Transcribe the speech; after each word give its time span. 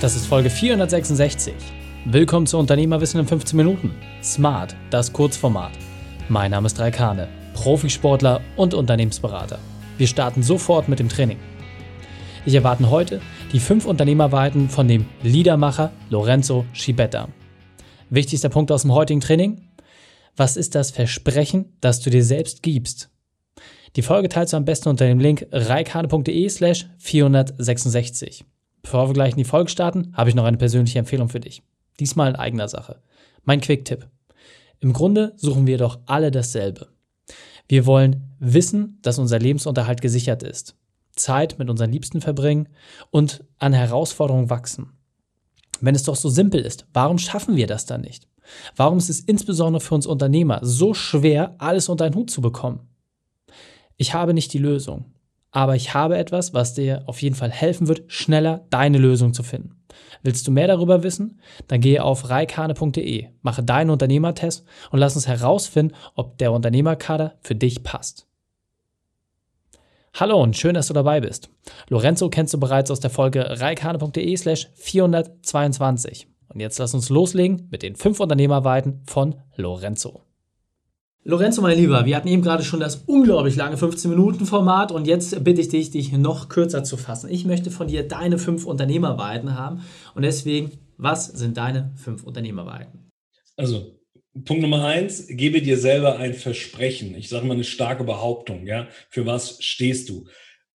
Das 0.00 0.14
ist 0.14 0.26
Folge 0.26 0.48
466. 0.48 1.52
Willkommen 2.04 2.46
zu 2.46 2.56
Unternehmerwissen 2.56 3.18
in 3.18 3.26
15 3.26 3.56
Minuten. 3.56 3.90
Smart, 4.22 4.76
das 4.90 5.12
Kurzformat. 5.12 5.72
Mein 6.28 6.52
Name 6.52 6.66
ist 6.66 6.78
Raikane, 6.78 7.26
Profisportler 7.52 8.40
und 8.54 8.74
Unternehmensberater. 8.74 9.58
Wir 9.96 10.06
starten 10.06 10.44
sofort 10.44 10.88
mit 10.88 11.00
dem 11.00 11.08
Training. 11.08 11.38
Ich 12.46 12.54
erwarte 12.54 12.88
heute 12.90 13.20
die 13.52 13.58
fünf 13.58 13.86
Unternehmerweiten 13.86 14.68
von 14.70 14.86
dem 14.86 15.06
Liedermacher 15.24 15.90
Lorenzo 16.10 16.64
Schibetta. 16.72 17.28
Wichtigster 18.08 18.50
Punkt 18.50 18.70
aus 18.70 18.82
dem 18.82 18.94
heutigen 18.94 19.20
Training? 19.20 19.62
Was 20.36 20.56
ist 20.56 20.76
das 20.76 20.92
Versprechen, 20.92 21.76
das 21.80 21.98
du 22.02 22.10
dir 22.10 22.22
selbst 22.22 22.62
gibst? 22.62 23.10
Die 23.96 24.02
Folge 24.02 24.28
teilst 24.28 24.52
du 24.52 24.58
am 24.58 24.64
besten 24.64 24.90
unter 24.90 25.08
dem 25.08 25.18
Link 25.18 25.48
reikane.de 25.50 26.48
slash 26.50 26.86
466. 26.98 28.44
Bevor 28.88 29.10
wir 29.10 29.12
gleich 29.12 29.32
in 29.32 29.36
die 29.36 29.44
Folge 29.44 29.68
starten, 29.68 30.14
habe 30.14 30.30
ich 30.30 30.34
noch 30.34 30.46
eine 30.46 30.56
persönliche 30.56 30.98
Empfehlung 30.98 31.28
für 31.28 31.40
dich. 31.40 31.62
Diesmal 32.00 32.30
in 32.30 32.36
eigener 32.36 32.68
Sache. 32.68 33.02
Mein 33.44 33.60
Quick-Tipp. 33.60 34.08
Im 34.80 34.94
Grunde 34.94 35.34
suchen 35.36 35.66
wir 35.66 35.76
doch 35.76 35.98
alle 36.06 36.30
dasselbe. 36.30 36.88
Wir 37.68 37.84
wollen 37.84 38.34
wissen, 38.38 38.98
dass 39.02 39.18
unser 39.18 39.40
Lebensunterhalt 39.40 40.00
gesichert 40.00 40.42
ist, 40.42 40.74
Zeit 41.14 41.58
mit 41.58 41.68
unseren 41.68 41.92
Liebsten 41.92 42.22
verbringen 42.22 42.70
und 43.10 43.44
an 43.58 43.74
Herausforderungen 43.74 44.48
wachsen. 44.48 44.94
Wenn 45.82 45.94
es 45.94 46.04
doch 46.04 46.16
so 46.16 46.30
simpel 46.30 46.62
ist, 46.62 46.86
warum 46.94 47.18
schaffen 47.18 47.56
wir 47.56 47.66
das 47.66 47.84
dann 47.84 48.00
nicht? 48.00 48.26
Warum 48.74 48.96
ist 48.96 49.10
es 49.10 49.20
insbesondere 49.20 49.82
für 49.82 49.96
uns 49.96 50.06
Unternehmer 50.06 50.60
so 50.62 50.94
schwer, 50.94 51.56
alles 51.58 51.90
unter 51.90 52.06
einen 52.06 52.14
Hut 52.14 52.30
zu 52.30 52.40
bekommen? 52.40 52.88
Ich 53.98 54.14
habe 54.14 54.32
nicht 54.32 54.54
die 54.54 54.58
Lösung 54.58 55.12
aber 55.50 55.76
ich 55.76 55.94
habe 55.94 56.18
etwas, 56.18 56.52
was 56.54 56.74
dir 56.74 57.02
auf 57.06 57.22
jeden 57.22 57.34
Fall 57.34 57.50
helfen 57.50 57.88
wird, 57.88 58.04
schneller 58.12 58.66
deine 58.70 58.98
Lösung 58.98 59.32
zu 59.32 59.42
finden. 59.42 59.76
Willst 60.22 60.46
du 60.46 60.50
mehr 60.50 60.66
darüber 60.66 61.02
wissen? 61.02 61.40
Dann 61.68 61.80
gehe 61.80 62.02
auf 62.02 62.28
reikane.de, 62.28 63.28
mache 63.42 63.62
deinen 63.62 63.90
Unternehmertest 63.90 64.64
und 64.90 64.98
lass 64.98 65.16
uns 65.16 65.26
herausfinden, 65.26 65.94
ob 66.14 66.38
der 66.38 66.52
Unternehmerkader 66.52 67.38
für 67.40 67.54
dich 67.54 67.82
passt. 67.82 68.26
Hallo 70.14 70.42
und 70.42 70.56
schön, 70.56 70.74
dass 70.74 70.88
du 70.88 70.94
dabei 70.94 71.20
bist. 71.20 71.50
Lorenzo 71.88 72.28
kennst 72.28 72.52
du 72.52 72.58
bereits 72.58 72.90
aus 72.90 73.00
der 73.00 73.10
Folge 73.10 73.60
reikane.de 73.60 74.36
slash 74.36 74.68
422. 74.74 76.26
Und 76.48 76.60
jetzt 76.60 76.78
lass 76.78 76.94
uns 76.94 77.08
loslegen 77.08 77.68
mit 77.70 77.82
den 77.82 77.94
fünf 77.94 78.18
Unternehmerweiten 78.18 79.02
von 79.06 79.36
Lorenzo. 79.54 80.27
Lorenzo, 81.24 81.60
mein 81.60 81.76
Lieber, 81.76 82.06
wir 82.06 82.16
hatten 82.16 82.28
eben 82.28 82.42
gerade 82.42 82.62
schon 82.64 82.80
das 82.80 83.02
unglaublich 83.06 83.56
lange 83.56 83.76
15-Minuten-Format 83.76 84.92
und 84.92 85.06
jetzt 85.06 85.44
bitte 85.44 85.60
ich 85.60 85.68
dich, 85.68 85.90
dich 85.90 86.12
noch 86.12 86.48
kürzer 86.48 86.84
zu 86.84 86.96
fassen. 86.96 87.28
Ich 87.28 87.44
möchte 87.44 87.70
von 87.70 87.88
dir 87.88 88.06
deine 88.06 88.38
fünf 88.38 88.64
Unternehmerweiten 88.64 89.54
haben 89.54 89.82
und 90.14 90.22
deswegen, 90.22 90.78
was 90.96 91.26
sind 91.26 91.56
deine 91.56 91.92
fünf 91.96 92.24
Unternehmerweiten? 92.24 93.10
Also, 93.56 93.98
Punkt 94.44 94.62
Nummer 94.62 94.84
eins, 94.84 95.26
gebe 95.28 95.60
dir 95.60 95.76
selber 95.76 96.18
ein 96.18 96.34
Versprechen. 96.34 97.14
Ich 97.16 97.28
sage 97.28 97.46
mal 97.46 97.54
eine 97.54 97.64
starke 97.64 98.04
Behauptung, 98.04 98.66
ja. 98.66 98.86
Für 99.10 99.26
was 99.26 99.62
stehst 99.62 100.08
du? 100.08 100.26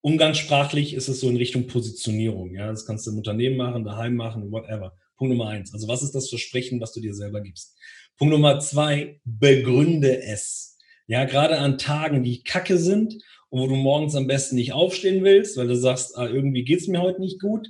Umgangssprachlich 0.00 0.94
ist 0.94 1.08
es 1.08 1.20
so 1.20 1.28
in 1.28 1.36
Richtung 1.36 1.66
Positionierung, 1.66 2.54
ja. 2.54 2.68
Das 2.68 2.86
kannst 2.86 3.06
du 3.06 3.10
im 3.10 3.18
Unternehmen 3.18 3.56
machen, 3.56 3.84
daheim 3.84 4.14
machen, 4.14 4.52
whatever. 4.52 4.92
Punkt 5.18 5.36
Nummer 5.36 5.50
eins. 5.50 5.74
Also, 5.74 5.88
was 5.88 6.02
ist 6.02 6.14
das 6.14 6.30
Versprechen, 6.30 6.80
was 6.80 6.92
du 6.92 7.00
dir 7.00 7.12
selber 7.12 7.42
gibst? 7.42 7.76
Punkt 8.16 8.32
Nummer 8.32 8.60
zwei, 8.60 9.20
begründe 9.24 10.22
es. 10.22 10.78
Ja, 11.06 11.24
gerade 11.24 11.58
an 11.58 11.76
Tagen, 11.76 12.22
die 12.22 12.42
kacke 12.42 12.78
sind 12.78 13.14
und 13.50 13.60
wo 13.60 13.66
du 13.66 13.76
morgens 13.76 14.14
am 14.14 14.26
besten 14.26 14.56
nicht 14.56 14.72
aufstehen 14.72 15.24
willst, 15.24 15.56
weil 15.56 15.68
du 15.68 15.76
sagst, 15.76 16.16
ah, 16.16 16.26
irgendwie 16.26 16.64
geht's 16.64 16.86
mir 16.86 17.02
heute 17.02 17.20
nicht 17.20 17.40
gut, 17.40 17.68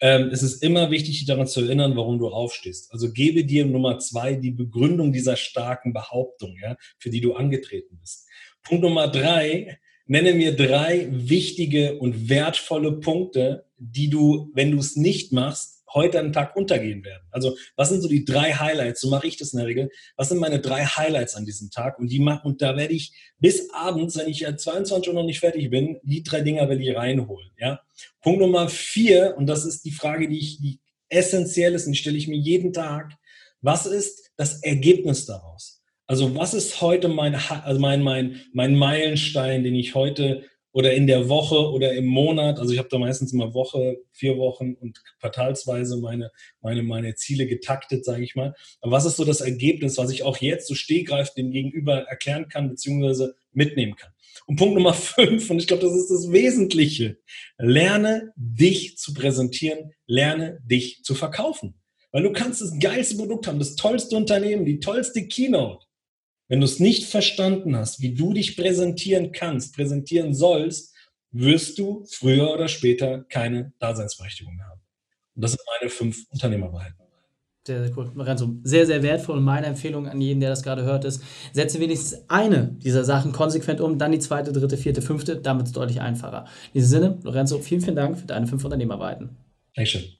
ähm, 0.00 0.30
es 0.32 0.42
ist 0.42 0.62
immer 0.62 0.90
wichtig, 0.90 1.18
dich 1.18 1.26
daran 1.26 1.46
zu 1.46 1.60
erinnern, 1.60 1.94
warum 1.96 2.18
du 2.18 2.28
aufstehst. 2.28 2.92
Also 2.92 3.12
gebe 3.12 3.44
dir 3.44 3.66
Nummer 3.66 3.98
zwei 3.98 4.34
die 4.34 4.50
Begründung 4.50 5.12
dieser 5.12 5.36
starken 5.36 5.92
Behauptung, 5.92 6.56
ja, 6.60 6.76
für 6.98 7.10
die 7.10 7.20
du 7.20 7.34
angetreten 7.34 7.98
bist. 8.00 8.26
Punkt 8.62 8.82
Nummer 8.82 9.08
drei, 9.08 9.78
nenne 10.06 10.34
mir 10.34 10.56
drei 10.56 11.08
wichtige 11.10 11.98
und 11.98 12.28
wertvolle 12.28 12.92
Punkte, 12.92 13.66
die 13.78 14.08
du, 14.08 14.50
wenn 14.54 14.70
du 14.70 14.78
es 14.78 14.96
nicht 14.96 15.32
machst, 15.32 15.79
heute 15.94 16.20
am 16.20 16.32
Tag 16.32 16.56
untergehen 16.56 17.04
werden. 17.04 17.22
Also 17.30 17.56
was 17.76 17.88
sind 17.88 18.00
so 18.00 18.08
die 18.08 18.24
drei 18.24 18.52
Highlights? 18.52 19.00
So 19.00 19.10
mache 19.10 19.26
ich 19.26 19.36
das 19.36 19.52
in 19.52 19.58
der 19.58 19.66
Regel. 19.66 19.90
Was 20.16 20.28
sind 20.28 20.38
meine 20.38 20.60
drei 20.60 20.84
Highlights 20.84 21.34
an 21.34 21.44
diesem 21.44 21.70
Tag? 21.70 21.98
Und 21.98 22.08
die 22.08 22.20
mach, 22.20 22.44
und 22.44 22.62
da 22.62 22.76
werde 22.76 22.94
ich 22.94 23.12
bis 23.38 23.70
abends, 23.70 24.16
wenn 24.16 24.28
ich 24.28 24.46
22 24.46 25.08
Uhr 25.08 25.14
noch 25.14 25.26
nicht 25.26 25.40
fertig 25.40 25.70
bin, 25.70 25.98
die 26.02 26.22
drei 26.22 26.40
Dinger 26.40 26.68
will 26.68 26.80
ich 26.80 26.94
reinholen. 26.94 27.50
Ja. 27.58 27.80
Punkt 28.22 28.40
Nummer 28.40 28.68
vier 28.68 29.34
und 29.36 29.46
das 29.46 29.64
ist 29.64 29.84
die 29.84 29.92
Frage, 29.92 30.28
die 30.28 30.38
ich 30.38 30.58
die 30.58 30.80
essentiell 31.08 31.74
ist 31.74 31.86
und 31.86 31.92
die 31.92 31.98
stelle 31.98 32.16
ich 32.16 32.28
mir 32.28 32.38
jeden 32.38 32.72
Tag. 32.72 33.12
Was 33.60 33.86
ist 33.86 34.30
das 34.36 34.62
Ergebnis 34.62 35.26
daraus? 35.26 35.82
Also 36.06 36.34
was 36.34 36.54
ist 36.54 36.80
heute 36.80 37.08
mein, 37.08 37.34
also 37.34 37.80
mein, 37.80 38.02
mein, 38.02 38.40
mein 38.52 38.74
Meilenstein, 38.74 39.62
den 39.62 39.74
ich 39.74 39.94
heute 39.94 40.44
oder 40.72 40.92
in 40.92 41.06
der 41.06 41.28
Woche 41.28 41.70
oder 41.70 41.92
im 41.94 42.06
Monat. 42.06 42.58
Also 42.58 42.72
ich 42.72 42.78
habe 42.78 42.88
da 42.88 42.98
meistens 42.98 43.32
immer 43.32 43.54
Woche, 43.54 43.98
vier 44.12 44.36
Wochen 44.38 44.74
und 44.74 45.02
quartalsweise 45.20 45.98
meine, 45.98 46.30
meine, 46.60 46.82
meine 46.82 47.14
Ziele 47.14 47.46
getaktet, 47.46 48.04
sage 48.04 48.22
ich 48.22 48.36
mal. 48.36 48.54
Aber 48.80 48.92
was 48.92 49.04
ist 49.04 49.16
so 49.16 49.24
das 49.24 49.40
Ergebnis, 49.40 49.98
was 49.98 50.10
ich 50.10 50.22
auch 50.22 50.38
jetzt 50.38 50.68
so 50.68 50.74
stehgreif 50.74 51.34
dem 51.34 51.50
Gegenüber 51.50 52.02
erklären 52.02 52.48
kann, 52.48 52.68
beziehungsweise 52.68 53.34
mitnehmen 53.52 53.96
kann? 53.96 54.12
Und 54.46 54.56
Punkt 54.56 54.74
Nummer 54.74 54.94
fünf, 54.94 55.50
und 55.50 55.58
ich 55.58 55.66
glaube, 55.66 55.82
das 55.82 55.94
ist 55.94 56.10
das 56.10 56.30
Wesentliche. 56.32 57.18
Lerne 57.58 58.32
dich 58.36 58.96
zu 58.96 59.14
präsentieren, 59.14 59.92
lerne 60.06 60.60
dich 60.64 61.02
zu 61.02 61.14
verkaufen. 61.14 61.74
Weil 62.12 62.24
du 62.24 62.32
kannst 62.32 62.60
das 62.60 62.76
geilste 62.78 63.16
Produkt 63.16 63.46
haben, 63.46 63.58
das 63.58 63.76
tollste 63.76 64.16
Unternehmen, 64.16 64.64
die 64.64 64.80
tollste 64.80 65.26
Keynote. 65.26 65.86
Wenn 66.50 66.58
du 66.58 66.64
es 66.64 66.80
nicht 66.80 67.04
verstanden 67.04 67.76
hast, 67.76 68.00
wie 68.02 68.12
du 68.12 68.32
dich 68.32 68.56
präsentieren 68.56 69.30
kannst, 69.30 69.72
präsentieren 69.72 70.34
sollst, 70.34 70.92
wirst 71.30 71.78
du 71.78 72.04
früher 72.10 72.52
oder 72.52 72.66
später 72.66 73.22
keine 73.28 73.72
Daseinsberechtigung 73.78 74.56
mehr 74.56 74.66
haben. 74.66 74.80
Und 75.36 75.44
das 75.44 75.52
sind 75.52 75.60
meine 75.78 75.90
fünf 75.90 76.26
Unternehmerwahrheiten. 76.28 76.96
Sehr, 77.64 77.84
sehr 77.84 77.96
cool. 77.96 78.10
Lorenzo, 78.16 78.56
sehr, 78.64 78.84
sehr 78.84 79.00
wertvoll. 79.04 79.38
Und 79.38 79.44
meine 79.44 79.66
Empfehlung 79.66 80.08
an 80.08 80.20
jeden, 80.20 80.40
der 80.40 80.50
das 80.50 80.64
gerade 80.64 80.82
hört, 80.82 81.04
ist, 81.04 81.22
setze 81.52 81.78
wenigstens 81.78 82.28
eine 82.28 82.76
dieser 82.82 83.04
Sachen 83.04 83.30
konsequent 83.30 83.80
um, 83.80 83.96
dann 83.96 84.10
die 84.10 84.18
zweite, 84.18 84.50
dritte, 84.50 84.76
vierte, 84.76 85.02
fünfte, 85.02 85.36
damit 85.36 85.66
es 85.66 85.72
deutlich 85.72 86.00
einfacher. 86.00 86.46
In 86.72 86.80
diesem 86.80 86.88
Sinne, 86.88 87.18
Lorenzo, 87.22 87.60
vielen, 87.60 87.80
vielen 87.80 87.94
Dank 87.94 88.18
für 88.18 88.26
deine 88.26 88.48
fünf 88.48 88.64
Unternehmerweiten. 88.64 89.36
Dankeschön. 89.76 90.19